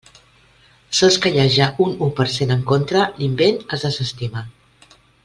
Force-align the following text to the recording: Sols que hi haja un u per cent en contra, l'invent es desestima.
Sols 0.99 1.17
que 1.25 1.31
hi 1.35 1.43
haja 1.43 1.67
un 1.85 1.93
u 2.07 2.09
per 2.21 2.27
cent 2.37 2.55
en 2.57 2.63
contra, 2.71 3.05
l'invent 3.21 3.61
es 3.79 3.87
desestima. 3.89 4.43